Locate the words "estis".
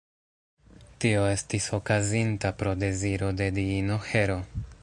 1.33-1.69